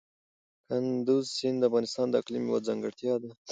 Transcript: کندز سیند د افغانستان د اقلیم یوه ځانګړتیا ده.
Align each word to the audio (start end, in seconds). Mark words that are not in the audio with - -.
کندز 0.67 1.25
سیند 1.37 1.57
د 1.61 1.63
افغانستان 1.69 2.07
د 2.09 2.15
اقلیم 2.21 2.43
یوه 2.49 2.59
ځانګړتیا 2.67 3.13
ده. 3.23 3.31